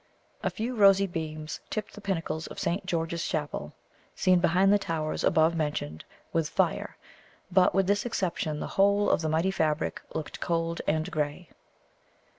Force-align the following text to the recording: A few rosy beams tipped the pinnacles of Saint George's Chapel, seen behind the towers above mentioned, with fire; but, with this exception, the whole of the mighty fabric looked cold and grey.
A 0.41 0.49
few 0.49 0.75
rosy 0.75 1.05
beams 1.05 1.59
tipped 1.69 1.93
the 1.93 2.01
pinnacles 2.01 2.47
of 2.47 2.57
Saint 2.57 2.87
George's 2.87 3.23
Chapel, 3.23 3.71
seen 4.15 4.39
behind 4.39 4.73
the 4.73 4.79
towers 4.79 5.23
above 5.23 5.53
mentioned, 5.55 6.05
with 6.33 6.49
fire; 6.49 6.97
but, 7.51 7.75
with 7.75 7.85
this 7.85 8.03
exception, 8.03 8.59
the 8.59 8.65
whole 8.81 9.11
of 9.11 9.21
the 9.21 9.29
mighty 9.29 9.51
fabric 9.51 10.01
looked 10.15 10.39
cold 10.39 10.81
and 10.87 11.11
grey. 11.11 11.49